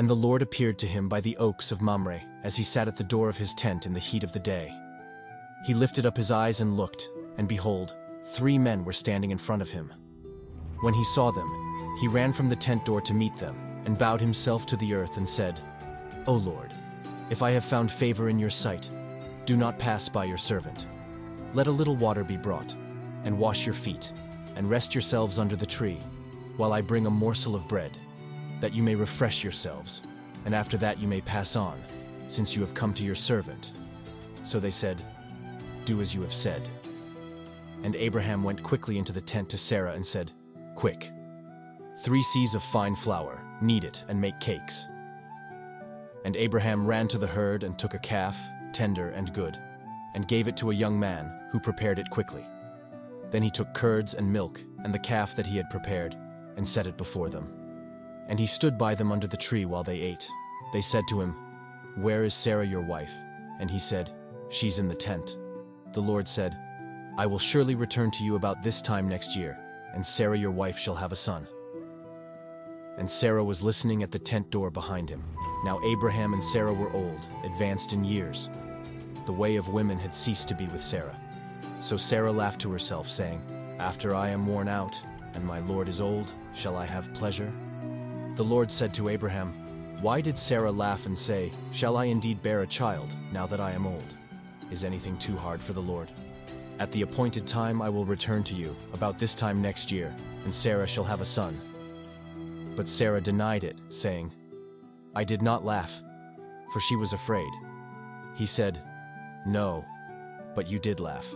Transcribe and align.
And 0.00 0.08
the 0.08 0.16
Lord 0.16 0.40
appeared 0.40 0.78
to 0.78 0.86
him 0.86 1.10
by 1.10 1.20
the 1.20 1.36
oaks 1.36 1.70
of 1.70 1.82
Mamre, 1.82 2.22
as 2.42 2.56
he 2.56 2.62
sat 2.62 2.88
at 2.88 2.96
the 2.96 3.04
door 3.04 3.28
of 3.28 3.36
his 3.36 3.52
tent 3.52 3.84
in 3.84 3.92
the 3.92 4.00
heat 4.00 4.24
of 4.24 4.32
the 4.32 4.38
day. 4.38 4.74
He 5.66 5.74
lifted 5.74 6.06
up 6.06 6.16
his 6.16 6.30
eyes 6.30 6.62
and 6.62 6.74
looked, 6.74 7.10
and 7.36 7.46
behold, 7.46 7.94
three 8.24 8.56
men 8.56 8.82
were 8.82 8.94
standing 8.94 9.30
in 9.30 9.36
front 9.36 9.60
of 9.60 9.68
him. 9.68 9.92
When 10.80 10.94
he 10.94 11.04
saw 11.04 11.30
them, 11.30 11.96
he 12.00 12.08
ran 12.08 12.32
from 12.32 12.48
the 12.48 12.56
tent 12.56 12.86
door 12.86 13.02
to 13.02 13.12
meet 13.12 13.36
them, 13.36 13.82
and 13.84 13.98
bowed 13.98 14.22
himself 14.22 14.64
to 14.68 14.76
the 14.78 14.94
earth 14.94 15.18
and 15.18 15.28
said, 15.28 15.60
O 16.26 16.32
Lord, 16.32 16.72
if 17.28 17.42
I 17.42 17.50
have 17.50 17.66
found 17.66 17.92
favor 17.92 18.30
in 18.30 18.38
your 18.38 18.48
sight, 18.48 18.88
do 19.44 19.54
not 19.54 19.78
pass 19.78 20.08
by 20.08 20.24
your 20.24 20.38
servant. 20.38 20.86
Let 21.52 21.66
a 21.66 21.70
little 21.70 21.96
water 21.96 22.24
be 22.24 22.38
brought, 22.38 22.74
and 23.24 23.38
wash 23.38 23.66
your 23.66 23.74
feet, 23.74 24.14
and 24.56 24.70
rest 24.70 24.94
yourselves 24.94 25.38
under 25.38 25.56
the 25.56 25.66
tree, 25.66 25.98
while 26.56 26.72
I 26.72 26.80
bring 26.80 27.04
a 27.04 27.10
morsel 27.10 27.54
of 27.54 27.68
bread, 27.68 27.98
that 28.60 28.74
you 28.74 28.82
may 28.82 28.94
refresh 28.94 29.42
yourselves, 29.42 30.02
and 30.44 30.54
after 30.54 30.76
that 30.78 30.98
you 30.98 31.08
may 31.08 31.20
pass 31.20 31.56
on, 31.56 31.78
since 32.28 32.54
you 32.54 32.60
have 32.62 32.74
come 32.74 32.94
to 32.94 33.02
your 33.02 33.14
servant. 33.14 33.72
So 34.44 34.60
they 34.60 34.70
said, 34.70 35.02
Do 35.84 36.00
as 36.00 36.14
you 36.14 36.22
have 36.22 36.32
said. 36.32 36.68
And 37.82 37.96
Abraham 37.96 38.44
went 38.44 38.62
quickly 38.62 38.98
into 38.98 39.12
the 39.12 39.20
tent 39.20 39.48
to 39.50 39.58
Sarah 39.58 39.94
and 39.94 40.04
said, 40.04 40.32
Quick, 40.74 41.10
three 41.98 42.22
seahs 42.22 42.54
of 42.54 42.62
fine 42.62 42.94
flour, 42.94 43.42
knead 43.60 43.84
it, 43.84 44.04
and 44.08 44.20
make 44.20 44.38
cakes. 44.40 44.86
And 46.24 46.36
Abraham 46.36 46.86
ran 46.86 47.08
to 47.08 47.18
the 47.18 47.26
herd 47.26 47.64
and 47.64 47.78
took 47.78 47.94
a 47.94 47.98
calf, 47.98 48.38
tender 48.72 49.10
and 49.10 49.32
good, 49.32 49.58
and 50.14 50.28
gave 50.28 50.48
it 50.48 50.56
to 50.58 50.70
a 50.70 50.74
young 50.74 50.98
man, 50.98 51.32
who 51.50 51.58
prepared 51.58 51.98
it 51.98 52.10
quickly. 52.10 52.46
Then 53.30 53.42
he 53.42 53.50
took 53.50 53.72
curds 53.74 54.14
and 54.14 54.30
milk, 54.30 54.62
and 54.84 54.92
the 54.92 54.98
calf 54.98 55.34
that 55.36 55.46
he 55.46 55.56
had 55.56 55.70
prepared, 55.70 56.16
and 56.56 56.66
set 56.66 56.86
it 56.86 56.96
before 56.96 57.28
them. 57.28 57.59
And 58.30 58.38
he 58.38 58.46
stood 58.46 58.78
by 58.78 58.94
them 58.94 59.12
under 59.12 59.26
the 59.26 59.36
tree 59.36 59.66
while 59.66 59.82
they 59.82 60.00
ate. 60.00 60.26
They 60.72 60.80
said 60.80 61.04
to 61.08 61.20
him, 61.20 61.36
Where 61.96 62.24
is 62.24 62.32
Sarah 62.32 62.66
your 62.66 62.80
wife? 62.80 63.12
And 63.58 63.70
he 63.70 63.78
said, 63.78 64.14
She's 64.48 64.78
in 64.78 64.88
the 64.88 64.94
tent. 64.94 65.36
The 65.92 66.00
Lord 66.00 66.26
said, 66.26 66.56
I 67.18 67.26
will 67.26 67.38
surely 67.38 67.74
return 67.74 68.10
to 68.12 68.24
you 68.24 68.36
about 68.36 68.62
this 68.62 68.80
time 68.80 69.08
next 69.08 69.36
year, 69.36 69.58
and 69.92 70.06
Sarah 70.06 70.38
your 70.38 70.52
wife 70.52 70.78
shall 70.78 70.94
have 70.94 71.12
a 71.12 71.16
son. 71.16 71.46
And 72.98 73.10
Sarah 73.10 73.44
was 73.44 73.62
listening 73.62 74.02
at 74.02 74.10
the 74.12 74.18
tent 74.18 74.50
door 74.50 74.70
behind 74.70 75.08
him. 75.08 75.24
Now 75.64 75.80
Abraham 75.84 76.32
and 76.32 76.42
Sarah 76.42 76.72
were 76.72 76.92
old, 76.92 77.26
advanced 77.44 77.92
in 77.92 78.04
years. 78.04 78.48
The 79.26 79.32
way 79.32 79.56
of 79.56 79.68
women 79.68 79.98
had 79.98 80.14
ceased 80.14 80.48
to 80.48 80.54
be 80.54 80.66
with 80.66 80.82
Sarah. 80.82 81.18
So 81.80 81.96
Sarah 81.96 82.32
laughed 82.32 82.60
to 82.62 82.72
herself, 82.72 83.10
saying, 83.10 83.42
After 83.78 84.14
I 84.14 84.28
am 84.28 84.46
worn 84.46 84.68
out, 84.68 85.00
and 85.34 85.44
my 85.44 85.60
Lord 85.60 85.88
is 85.88 86.00
old, 86.00 86.32
shall 86.54 86.76
I 86.76 86.86
have 86.86 87.12
pleasure? 87.14 87.52
The 88.40 88.44
Lord 88.44 88.72
said 88.72 88.94
to 88.94 89.10
Abraham, 89.10 89.52
Why 90.00 90.22
did 90.22 90.38
Sarah 90.38 90.72
laugh 90.72 91.04
and 91.04 91.16
say, 91.16 91.52
Shall 91.72 91.98
I 91.98 92.06
indeed 92.06 92.40
bear 92.40 92.62
a 92.62 92.66
child, 92.66 93.14
now 93.34 93.46
that 93.46 93.60
I 93.60 93.72
am 93.72 93.84
old? 93.84 94.16
Is 94.70 94.82
anything 94.82 95.18
too 95.18 95.36
hard 95.36 95.62
for 95.62 95.74
the 95.74 95.82
Lord? 95.82 96.10
At 96.78 96.90
the 96.90 97.02
appointed 97.02 97.46
time 97.46 97.82
I 97.82 97.90
will 97.90 98.06
return 98.06 98.42
to 98.44 98.54
you, 98.54 98.74
about 98.94 99.18
this 99.18 99.34
time 99.34 99.60
next 99.60 99.92
year, 99.92 100.16
and 100.46 100.54
Sarah 100.54 100.86
shall 100.86 101.04
have 101.04 101.20
a 101.20 101.24
son. 101.26 101.60
But 102.76 102.88
Sarah 102.88 103.20
denied 103.20 103.62
it, 103.62 103.76
saying, 103.90 104.32
I 105.14 105.22
did 105.22 105.42
not 105.42 105.66
laugh, 105.66 106.00
for 106.72 106.80
she 106.80 106.96
was 106.96 107.12
afraid. 107.12 107.52
He 108.36 108.46
said, 108.46 108.80
No, 109.46 109.84
but 110.54 110.66
you 110.66 110.78
did 110.78 110.98
laugh. 110.98 111.30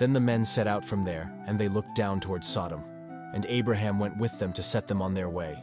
Then 0.00 0.14
the 0.14 0.18
men 0.18 0.46
set 0.46 0.66
out 0.66 0.82
from 0.82 1.02
there, 1.02 1.30
and 1.46 1.60
they 1.60 1.68
looked 1.68 1.94
down 1.94 2.20
toward 2.20 2.42
Sodom. 2.42 2.82
And 3.34 3.44
Abraham 3.50 3.98
went 3.98 4.16
with 4.16 4.38
them 4.38 4.54
to 4.54 4.62
set 4.62 4.88
them 4.88 5.02
on 5.02 5.12
their 5.12 5.28
way. 5.28 5.62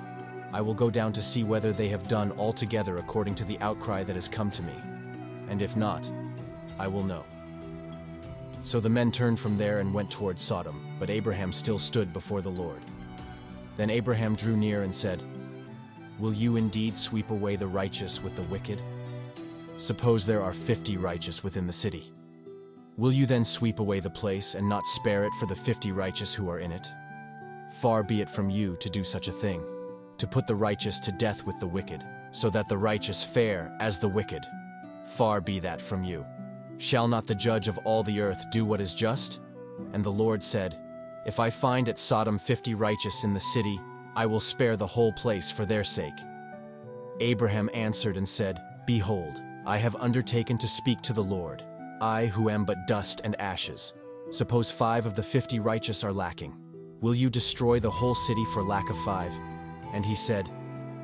I 0.53 0.61
will 0.61 0.73
go 0.73 0.89
down 0.89 1.13
to 1.13 1.21
see 1.21 1.43
whether 1.43 1.71
they 1.71 1.87
have 1.89 2.07
done 2.07 2.33
altogether 2.37 2.97
according 2.97 3.35
to 3.35 3.45
the 3.45 3.59
outcry 3.59 4.03
that 4.03 4.15
has 4.15 4.27
come 4.27 4.51
to 4.51 4.63
me. 4.63 4.73
And 5.49 5.61
if 5.61 5.77
not, 5.77 6.09
I 6.77 6.87
will 6.87 7.03
know. 7.03 7.23
So 8.63 8.79
the 8.79 8.89
men 8.89 9.11
turned 9.11 9.39
from 9.39 9.57
there 9.57 9.79
and 9.79 9.93
went 9.93 10.11
toward 10.11 10.39
Sodom, 10.39 10.85
but 10.99 11.09
Abraham 11.09 11.51
still 11.51 11.79
stood 11.79 12.13
before 12.13 12.41
the 12.41 12.49
Lord. 12.49 12.81
Then 13.77 13.89
Abraham 13.89 14.35
drew 14.35 14.55
near 14.55 14.83
and 14.83 14.93
said, 14.93 15.23
Will 16.19 16.33
you 16.33 16.57
indeed 16.57 16.95
sweep 16.95 17.31
away 17.31 17.55
the 17.55 17.65
righteous 17.67 18.21
with 18.21 18.35
the 18.35 18.43
wicked? 18.43 18.81
Suppose 19.77 20.25
there 20.25 20.43
are 20.43 20.53
fifty 20.53 20.97
righteous 20.97 21.43
within 21.43 21.65
the 21.65 21.73
city. 21.73 22.11
Will 22.97 23.11
you 23.11 23.25
then 23.25 23.43
sweep 23.43 23.79
away 23.79 23.99
the 23.99 24.09
place 24.09 24.53
and 24.53 24.69
not 24.69 24.85
spare 24.85 25.23
it 25.23 25.33
for 25.39 25.47
the 25.47 25.55
fifty 25.55 25.91
righteous 25.91 26.33
who 26.33 26.49
are 26.49 26.59
in 26.59 26.71
it? 26.71 26.87
Far 27.79 28.03
be 28.03 28.21
it 28.21 28.29
from 28.29 28.51
you 28.51 28.75
to 28.75 28.89
do 28.89 29.03
such 29.03 29.27
a 29.27 29.31
thing, 29.31 29.63
to 30.21 30.27
put 30.27 30.45
the 30.45 30.55
righteous 30.55 30.99
to 30.99 31.11
death 31.11 31.43
with 31.47 31.59
the 31.59 31.67
wicked, 31.67 32.05
so 32.29 32.51
that 32.51 32.69
the 32.69 32.77
righteous 32.77 33.23
fare 33.23 33.75
as 33.79 33.97
the 33.97 34.07
wicked. 34.07 34.45
Far 35.03 35.41
be 35.41 35.59
that 35.59 35.81
from 35.81 36.03
you. 36.03 36.23
Shall 36.77 37.07
not 37.07 37.25
the 37.25 37.33
judge 37.33 37.67
of 37.67 37.79
all 37.79 38.03
the 38.03 38.21
earth 38.21 38.45
do 38.51 38.63
what 38.63 38.81
is 38.81 38.93
just? 38.93 39.39
And 39.93 40.03
the 40.03 40.11
Lord 40.11 40.43
said, 40.43 40.77
If 41.25 41.39
I 41.39 41.49
find 41.49 41.89
at 41.89 41.97
Sodom 41.97 42.37
fifty 42.37 42.75
righteous 42.75 43.23
in 43.23 43.33
the 43.33 43.39
city, 43.39 43.81
I 44.15 44.27
will 44.27 44.39
spare 44.39 44.77
the 44.77 44.85
whole 44.85 45.11
place 45.13 45.49
for 45.49 45.65
their 45.65 45.83
sake. 45.83 46.19
Abraham 47.19 47.67
answered 47.73 48.15
and 48.15 48.29
said, 48.29 48.61
Behold, 48.85 49.41
I 49.65 49.77
have 49.77 49.95
undertaken 49.95 50.59
to 50.59 50.67
speak 50.67 51.01
to 51.01 51.13
the 51.13 51.23
Lord, 51.23 51.63
I 51.99 52.27
who 52.27 52.47
am 52.51 52.63
but 52.63 52.85
dust 52.85 53.21
and 53.23 53.39
ashes. 53.41 53.93
Suppose 54.29 54.69
five 54.69 55.07
of 55.07 55.15
the 55.15 55.23
fifty 55.23 55.59
righteous 55.59 56.03
are 56.03 56.13
lacking. 56.13 56.55
Will 57.01 57.15
you 57.15 57.31
destroy 57.31 57.79
the 57.79 57.89
whole 57.89 58.13
city 58.13 58.45
for 58.53 58.61
lack 58.61 58.87
of 58.91 58.97
five? 58.99 59.33
And 59.93 60.05
he 60.05 60.15
said, 60.15 60.49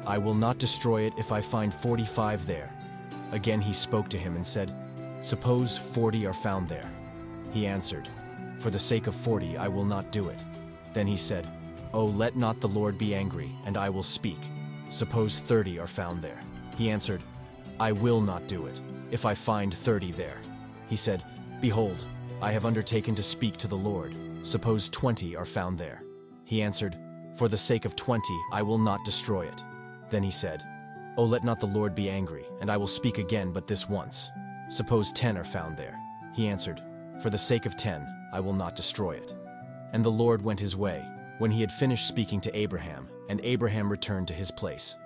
I 0.06 0.18
will 0.18 0.34
not 0.34 0.58
destroy 0.58 1.02
it 1.02 1.14
if 1.18 1.32
I 1.32 1.42
find 1.42 1.74
forty-five 1.74 2.46
there. 2.46 2.72
Again 3.32 3.62
he 3.62 3.74
spoke 3.74 4.08
to 4.10 4.18
him 4.18 4.36
and 4.36 4.46
said, 4.46 4.74
Suppose 5.22 5.78
forty 5.78 6.26
are 6.26 6.34
found 6.34 6.68
there. 6.68 6.90
He 7.52 7.68
answered, 7.68 8.08
For 8.60 8.70
the 8.70 8.80
sake 8.80 9.08
of 9.08 9.16
forty 9.16 9.58
I 9.58 9.68
will 9.68 9.86
not 9.86 10.12
do 10.12 10.30
it. 10.30 10.44
Then 10.94 11.08
he 11.08 11.18
said, 11.18 11.48
Oh, 11.94 12.06
let 12.06 12.36
not 12.36 12.62
the 12.62 12.68
Lord 12.68 12.98
be 12.98 13.16
angry, 13.16 13.52
and 13.66 13.78
I 13.78 13.90
will 13.90 14.04
speak. 14.04 14.40
Suppose 14.90 15.40
thirty 15.40 15.80
are 15.80 15.88
found 15.88 16.22
there. 16.22 16.40
He 16.78 16.90
answered, 16.90 17.22
I 17.80 17.92
will 17.92 18.22
not 18.22 18.48
do 18.48 18.68
it, 18.68 18.80
if 19.12 19.26
I 19.26 19.34
find 19.34 19.74
thirty 19.74 20.12
there. 20.12 20.38
He 20.90 20.96
said, 20.96 21.24
Behold, 21.60 22.06
I 22.42 22.52
have 22.52 22.66
undertaken 22.66 23.16
to 23.16 23.24
speak 23.24 23.58
to 23.58 23.68
the 23.68 23.76
Lord. 23.76 24.16
Suppose 24.44 24.90
twenty 24.90 25.36
are 25.36 25.46
found 25.46 25.78
there. 25.78 26.04
He 26.46 26.62
answered, 26.62 26.98
For 27.38 27.48
the 27.48 27.58
sake 27.58 27.86
of 27.86 27.96
twenty 27.96 28.36
I 28.52 28.64
will 28.64 28.80
not 28.80 29.06
destroy 29.06 29.46
it. 29.46 29.64
Then 30.10 30.24
he 30.24 30.32
said, 30.32 30.66
Oh, 31.18 31.24
let 31.24 31.44
not 31.44 31.60
the 31.60 31.68
Lord 31.68 31.94
be 31.94 32.10
angry, 32.10 32.46
and 32.62 32.72
I 32.72 32.78
will 32.78 32.88
speak 32.88 33.20
again 33.20 33.52
but 33.52 33.68
this 33.68 33.88
once. 33.88 34.32
Suppose 34.70 35.12
ten 35.12 35.38
are 35.38 35.44
found 35.44 35.78
there. 35.78 36.00
He 36.34 36.48
answered, 36.48 36.82
For 37.22 37.30
the 37.30 37.38
sake 37.38 37.68
of 37.68 37.78
ten, 37.78 38.08
I 38.34 38.40
will 38.40 38.54
not 38.54 38.76
destroy 38.76 39.12
it. 39.12 39.36
And 39.94 40.04
the 40.04 40.10
Lord 40.10 40.42
went 40.42 40.60
his 40.60 40.76
way, 40.76 41.08
when 41.38 41.52
he 41.52 41.62
had 41.62 41.72
finished 41.72 42.08
speaking 42.08 42.42
to 42.42 42.58
Abraham, 42.58 43.08
and 43.30 43.40
Abraham 43.44 43.90
returned 43.90 44.28
to 44.30 44.34
his 44.34 44.50
place. 44.50 44.98